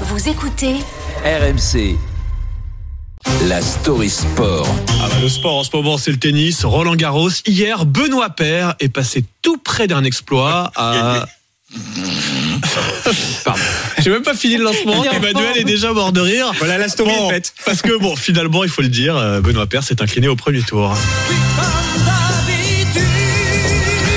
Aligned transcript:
Vous 0.00 0.28
écoutez 0.28 0.74
RMC. 1.24 1.96
La 3.48 3.62
story 3.62 4.10
sport. 4.10 4.66
Ah 5.00 5.06
bah, 5.08 5.14
le 5.22 5.28
sport 5.28 5.58
en 5.58 5.62
ce 5.64 5.70
moment, 5.74 5.98
c'est 5.98 6.10
le 6.10 6.18
tennis. 6.18 6.64
Roland 6.64 6.96
Garros. 6.96 7.30
Hier, 7.46 7.86
Benoît 7.86 8.30
Paire 8.30 8.74
est 8.80 8.88
passé 8.88 9.24
tout 9.40 9.56
près 9.56 9.86
d'un 9.86 10.02
exploit 10.02 10.72
à. 10.76 11.26
Pardon. 13.44 13.62
J'ai 13.98 14.10
même 14.10 14.22
pas 14.22 14.34
fini 14.34 14.56
le 14.56 14.64
lancement. 14.64 15.04
Emmanuel 15.04 15.58
est 15.58 15.64
déjà 15.64 15.92
mort 15.92 16.10
de 16.12 16.20
rire. 16.20 16.52
Voilà 16.58 16.76
la 16.76 16.88
story 16.88 17.12
Bon, 17.16 17.30
est 17.30 17.34
faite. 17.34 17.54
Parce 17.64 17.80
que 17.82 17.96
bon, 17.98 18.16
finalement, 18.16 18.64
il 18.64 18.70
faut 18.70 18.82
le 18.82 18.88
dire, 18.88 19.16
euh, 19.16 19.40
Benoît 19.40 19.66
Paire 19.66 19.84
s'est 19.84 20.02
incliné 20.02 20.26
au 20.28 20.36
premier 20.36 20.62
tour. 20.62 20.92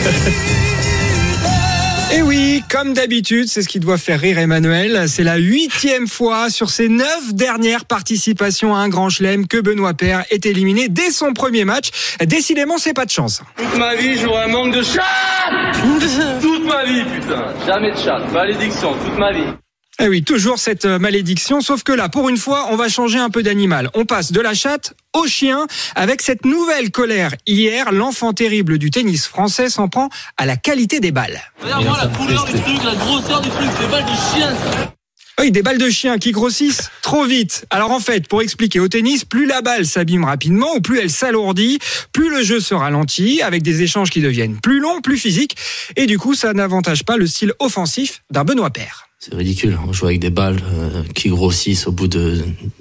Comme 2.69 2.93
d'habitude, 2.93 3.47
c'est 3.47 3.61
ce 3.61 3.67
qui 3.67 3.79
doit 3.79 3.97
faire 3.97 4.19
rire 4.19 4.39
Emmanuel. 4.39 5.07
C'est 5.07 5.23
la 5.23 5.37
huitième 5.37 6.07
fois 6.07 6.49
sur 6.49 6.69
ses 6.69 6.89
neuf 6.89 7.33
dernières 7.33 7.85
participations 7.85 8.75
à 8.75 8.79
un 8.79 8.89
grand 8.89 9.09
chelem 9.09 9.47
que 9.47 9.57
Benoît 9.57 9.93
Paire 9.93 10.25
est 10.31 10.45
éliminé 10.45 10.89
dès 10.89 11.11
son 11.11 11.33
premier 11.33 11.65
match. 11.65 11.89
Décidément, 12.25 12.77
c'est 12.77 12.93
pas 12.93 13.05
de 13.05 13.11
chance. 13.11 13.41
Toute 13.55 13.77
ma 13.77 13.95
vie, 13.95 14.17
j'aurai 14.17 14.43
un 14.43 14.47
manque 14.47 14.73
de 14.75 14.81
chat 14.81 15.01
Toute 16.41 16.63
ma 16.65 16.85
vie, 16.85 17.03
putain 17.03 17.53
Jamais 17.65 17.91
de 17.91 17.97
chat. 17.97 18.19
Malédiction, 18.33 18.93
toute 18.93 19.17
ma 19.17 19.31
vie. 19.31 19.53
Eh 19.99 20.07
oui, 20.07 20.23
toujours 20.23 20.59
cette 20.59 20.85
euh, 20.85 20.99
malédiction, 20.99 21.59
sauf 21.59 21.81
que 21.81 21.91
là, 21.91 22.07
pour 22.07 22.29
une 22.29 22.37
fois, 22.37 22.67
on 22.69 22.75
va 22.75 22.87
changer 22.87 23.17
un 23.17 23.31
peu 23.31 23.41
d'animal. 23.41 23.89
On 23.95 24.05
passe 24.05 24.31
de 24.31 24.39
la 24.39 24.53
chatte 24.53 24.93
au 25.13 25.25
chien 25.25 25.65
avec 25.95 26.21
cette 26.21 26.45
nouvelle 26.45 26.91
colère. 26.91 27.31
Hier, 27.47 27.91
l'enfant 27.91 28.31
terrible 28.31 28.77
du 28.77 28.91
tennis 28.91 29.25
français 29.25 29.69
s'en 29.71 29.87
prend 29.87 30.09
à 30.37 30.45
la 30.45 30.55
qualité 30.55 30.99
des 30.99 31.11
balles. 31.11 31.41
Regarde-moi 31.63 31.97
la 31.99 32.07
couleur 32.09 32.45
du 32.45 32.53
truc, 32.61 32.83
la 32.83 32.93
grosseur 32.93 33.41
du 33.41 33.49
truc, 33.49 33.69
c'est 33.79 33.89
balles 33.89 34.05
de 34.05 34.37
chien, 34.37 34.49
ça 34.49 34.93
Oui, 35.41 35.49
des 35.49 35.63
balles 35.63 35.79
de 35.79 35.89
chien 35.89 36.19
qui 36.19 36.31
grossissent 36.31 36.91
trop 37.01 37.25
vite. 37.25 37.65
Alors 37.71 37.89
en 37.89 37.99
fait, 37.99 38.27
pour 38.27 38.43
expliquer 38.43 38.79
au 38.79 38.87
tennis, 38.87 39.25
plus 39.25 39.47
la 39.47 39.63
balle 39.63 39.87
s'abîme 39.87 40.25
rapidement 40.25 40.75
ou 40.75 40.79
plus 40.79 40.99
elle 40.99 41.09
s'alourdit, 41.09 41.79
plus 42.13 42.29
le 42.29 42.43
jeu 42.43 42.59
se 42.59 42.75
ralentit 42.75 43.41
avec 43.41 43.63
des 43.63 43.81
échanges 43.81 44.11
qui 44.11 44.21
deviennent 44.21 44.59
plus 44.59 44.79
longs, 44.79 45.01
plus 45.01 45.17
physiques 45.17 45.57
et 45.95 46.05
du 46.05 46.19
coup, 46.19 46.35
ça 46.35 46.53
n'avantage 46.53 47.03
pas 47.03 47.17
le 47.17 47.25
style 47.25 47.53
offensif 47.57 48.21
d'un 48.29 48.43
Benoît 48.43 48.69
Paire. 48.69 49.06
C'est 49.19 49.33
ridicule. 49.33 49.77
On 49.87 49.93
joue 49.93 50.05
avec 50.05 50.19
des 50.19 50.29
balles 50.29 50.59
euh, 50.71 51.01
qui 51.15 51.29
grossissent 51.29 51.87
au 51.87 51.91
bout 51.91 52.07
de, 52.07 52.35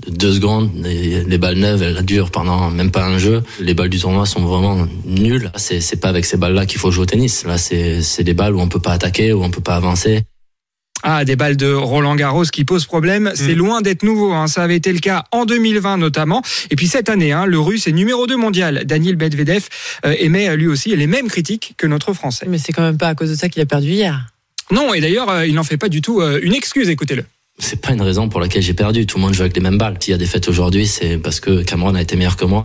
de 0.07 0.11
deux 0.11 0.35
secondes. 0.35 0.71
Les, 0.75 1.25
les 1.25 1.39
balles 1.39 1.57
neuves, 1.57 1.83
elles 1.83 2.05
durent 2.05 2.31
pendant 2.31 2.71
même 2.71 2.91
pas 2.91 3.07
un 3.07 3.17
jeu. 3.17 3.43
Les 3.59 3.73
balles 3.73 3.89
du 3.89 3.99
tournoi 3.99 4.27
sont 4.27 4.45
vraiment 4.45 4.87
nulles. 5.07 5.51
C'est, 5.57 5.81
c'est 5.81 5.97
pas 5.97 6.09
avec 6.11 6.27
ces 6.27 6.37
balles-là 6.37 6.67
qu'il 6.67 6.79
faut 6.79 6.91
jouer 6.91 7.05
au 7.05 7.07
tennis. 7.07 7.45
Là, 7.47 7.57
c'est, 7.57 8.03
c'est 8.03 8.23
des 8.23 8.35
balles 8.35 8.55
où 8.55 8.61
on 8.61 8.69
peut 8.69 8.81
pas 8.81 8.93
attaquer, 8.93 9.33
où 9.33 9.43
on 9.43 9.51
peut 9.51 9.63
pas 9.63 9.77
avancer. 9.77 10.25
Ah, 11.03 11.25
des 11.25 11.37
balles 11.37 11.57
de 11.57 11.73
Roland 11.73 12.17
Garros 12.17 12.45
qui 12.45 12.65
posent 12.65 12.87
problème, 12.87 13.31
c'est 13.35 13.55
loin 13.55 13.81
d'être 13.81 14.03
nouveau. 14.03 14.33
hein. 14.33 14.47
Ça 14.47 14.63
avait 14.63 14.77
été 14.77 14.93
le 14.93 14.99
cas 14.99 15.25
en 15.31 15.45
2020 15.45 15.99
notamment. 15.99 16.43
Et 16.71 16.77
puis 16.77 16.87
cette 16.87 17.09
année, 17.09 17.33
hein, 17.33 17.47
le 17.47 17.59
Russe 17.61 17.87
est 17.87 17.93
numéro 17.93 18.27
2 18.27 18.37
mondial. 18.37 18.83
Daniel 18.85 19.17
Medvedev 19.17 19.69
euh, 20.05 20.15
émet 20.19 20.55
lui 20.57 20.67
aussi 20.67 20.95
les 20.97 21.07
mêmes 21.07 21.29
critiques 21.29 21.75
que 21.79 21.87
notre 21.87 22.13
Français. 22.13 22.47
Mais 22.49 22.59
c'est 22.59 22.73
quand 22.73 22.83
même 22.83 22.99
pas 22.99 23.09
à 23.09 23.15
cause 23.15 23.31
de 23.31 23.37
ça 23.37 23.49
qu'il 23.49 23.63
a 23.63 23.67
perdu 23.67 23.89
hier. 23.91 24.27
Non, 24.71 24.95
et 24.95 25.01
d'ailleurs, 25.01 25.29
euh, 25.31 25.47
il 25.47 25.55
n'en 25.55 25.65
fait 25.65 25.77
pas 25.77 25.89
du 25.89 26.01
tout 26.01 26.21
euh, 26.21 26.41
une 26.43 26.55
excuse. 26.55 26.89
Écoutez-le. 26.89 27.25
C'est 27.59 27.81
pas 27.81 27.93
une 27.93 28.03
raison 28.03 28.29
pour 28.29 28.41
laquelle 28.41 28.63
j'ai 28.63 28.75
perdu. 28.75 29.07
Tout 29.07 29.19
le 29.19 29.25
monde 29.25 29.35
joue 29.35 29.43
avec 29.43 29.57
les 29.57 29.63
mêmes 29.63 29.79
balles. 29.79 29.97
S'il 30.01 30.11
y 30.11 30.15
a 30.15 30.19
des 30.19 30.27
fêtes 30.27 30.49
aujourd'hui, 30.49 30.87
c'est 30.87 31.19
parce 31.19 31.41
que 31.41 31.63
Cameron 31.63 31.95
a 31.95 32.03
été 32.03 32.17
meilleur 32.17 32.37
que 32.37 32.45
moi. 32.45 32.65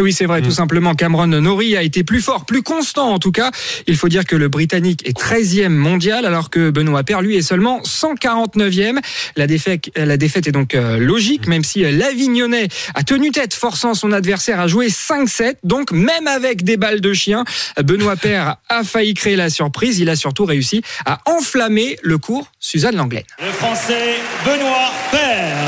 Eh 0.00 0.02
oui, 0.02 0.14
c'est 0.14 0.24
vrai, 0.24 0.40
tout 0.40 0.50
simplement. 0.50 0.94
Cameron 0.94 1.26
Norrie 1.26 1.76
a 1.76 1.82
été 1.82 2.04
plus 2.04 2.22
fort, 2.22 2.46
plus 2.46 2.62
constant 2.62 3.12
en 3.12 3.18
tout 3.18 3.32
cas. 3.32 3.50
Il 3.86 3.98
faut 3.98 4.08
dire 4.08 4.24
que 4.24 4.34
le 4.34 4.48
Britannique 4.48 5.06
est 5.06 5.14
13e 5.14 5.68
mondial, 5.68 6.24
alors 6.24 6.48
que 6.48 6.70
Benoît 6.70 7.04
Paire, 7.04 7.20
lui, 7.20 7.36
est 7.36 7.42
seulement 7.42 7.82
149e. 7.82 8.98
La 9.36 9.46
défaite, 9.46 9.90
la 9.96 10.16
défaite 10.16 10.46
est 10.46 10.52
donc 10.52 10.74
euh, 10.74 10.96
logique, 10.96 11.46
même 11.48 11.62
si 11.64 11.84
euh, 11.84 11.90
l'Avignonnais 11.90 12.68
a 12.94 13.02
tenu 13.02 13.30
tête, 13.30 13.52
forçant 13.52 13.92
son 13.92 14.12
adversaire 14.12 14.58
à 14.58 14.68
jouer 14.68 14.88
5-7. 14.88 15.56
Donc, 15.64 15.92
même 15.92 16.26
avec 16.26 16.64
des 16.64 16.78
balles 16.78 17.02
de 17.02 17.12
chien, 17.12 17.44
Benoît 17.78 18.16
Paire 18.16 18.56
a 18.70 18.84
failli 18.84 19.12
créer 19.12 19.36
la 19.36 19.50
surprise. 19.50 19.98
Il 19.98 20.08
a 20.08 20.16
surtout 20.16 20.46
réussi 20.46 20.80
à 21.04 21.20
enflammer 21.26 21.98
le 22.02 22.16
cours 22.16 22.50
Suzanne 22.58 22.96
Langlaine. 22.96 23.24
Le 23.38 23.52
français 23.52 24.16
Benoît 24.46 24.92
Paire. 25.10 25.58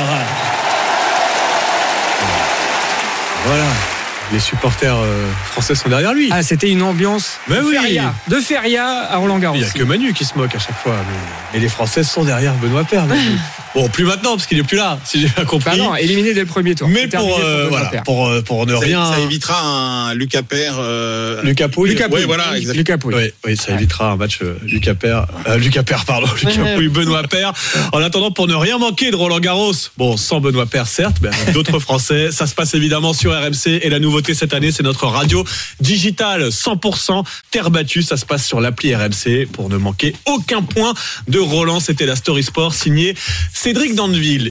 Voilà. 3.45 3.92
Les 4.33 4.39
supporters 4.39 4.95
euh, 4.97 5.27
français 5.51 5.75
sont 5.75 5.89
derrière 5.89 6.13
lui. 6.13 6.27
Ah, 6.31 6.41
c'était 6.41 6.69
une 6.69 6.81
ambiance 6.81 7.33
Mais 7.47 7.57
de 7.57 7.61
oui. 7.61 7.75
feria, 7.75 8.15
de 8.27 8.35
feria 8.37 8.83
à 9.11 9.17
Roland 9.17 9.37
Garros. 9.37 9.55
Il 9.55 9.61
n'y 9.61 9.67
a 9.67 9.69
que 9.69 9.83
Manu 9.83 10.11
qui 10.13 10.25
se 10.25 10.35
moque 10.35 10.55
à 10.55 10.59
chaque 10.59 10.77
fois. 10.81 10.95
Mais, 10.97 11.17
mais 11.53 11.59
les 11.59 11.69
Français 11.69 12.03
sont 12.03 12.23
derrière 12.23 12.55
Benoît 12.55 12.83
Paire. 12.83 13.05
mais- 13.05 13.15
bon, 13.75 13.87
plus 13.89 14.05
maintenant, 14.05 14.31
parce 14.31 14.47
qu'il 14.47 14.57
n'est 14.57 14.63
plus 14.63 14.77
là, 14.77 14.97
si 15.05 15.21
j'ai 15.21 15.27
bien 15.27 15.45
compris. 15.45 15.77
Bah 15.77 15.77
non, 15.77 15.95
éliminé 15.95 16.33
dès 16.33 16.39
le 16.41 16.45
premier 16.47 16.73
tour. 16.73 16.89
mais 16.89 17.07
pour, 17.07 17.37
euh, 17.39 17.65
Benoît 17.65 17.79
voilà, 17.83 18.01
pour, 18.01 18.27
euh, 18.27 18.41
pour 18.41 18.65
ne 18.65 18.73
Ça, 18.73 18.79
rien. 18.79 19.05
ça 19.11 19.19
évitera 19.19 19.61
un 19.61 20.13
Lucas 20.15 20.41
Père. 20.41 20.75
Euh, 20.79 21.41
Lucas 21.43 21.67
Pouille. 21.69 21.91
Lucas 21.91 22.05
Ouais, 22.05 22.09
Pouille. 22.09 22.23
voilà, 22.25 22.57
exactement. 22.57 22.73
Lucas 22.77 22.97
Pouille. 22.97 23.15
Oui, 23.15 23.31
oui, 23.45 23.55
ça 23.57 23.73
évitera 23.73 24.11
un 24.11 24.15
match 24.15 24.39
euh, 24.41 24.55
Lucas 24.63 24.95
Père, 24.95 25.27
euh, 25.47 25.57
Lucas 25.57 25.83
Père, 25.83 26.05
pardon, 26.05 26.27
Lucas 26.43 26.73
Pouille, 26.75 26.87
Benoît 26.89 27.21
Père. 27.23 27.53
En 27.91 28.01
attendant, 28.01 28.31
pour 28.31 28.47
ne 28.47 28.55
rien 28.55 28.79
manquer 28.79 29.11
de 29.11 29.15
Roland 29.15 29.39
Garros, 29.39 29.73
bon, 29.97 30.17
sans 30.17 30.39
Benoît 30.39 30.65
Père, 30.65 30.87
certes, 30.87 31.17
mais 31.21 31.29
d'autres 31.53 31.77
Français, 31.77 32.31
ça 32.31 32.47
se 32.47 32.55
passe 32.55 32.73
évidemment 32.73 33.13
sur 33.13 33.31
RMC. 33.31 33.79
Et 33.83 33.89
la 33.89 33.99
cette 34.31 34.53
année, 34.53 34.71
c'est 34.71 34.83
notre 34.83 35.07
radio 35.07 35.43
digitale 35.79 36.49
100% 36.49 37.25
terre 37.51 37.71
battue. 37.71 38.01
Ça 38.01 38.15
se 38.15 38.25
passe 38.25 38.45
sur 38.45 38.61
l'appli 38.61 38.95
RMC 38.95 39.47
pour 39.51 39.69
ne 39.69 39.77
manquer 39.77 40.15
aucun 40.25 40.61
point 40.61 40.93
de 41.27 41.39
Roland. 41.39 41.79
C'était 41.79 42.05
la 42.05 42.15
Story 42.15 42.43
Sport 42.43 42.73
signée 42.73 43.15
Cédric 43.53 43.95
Dandeville. 43.95 44.41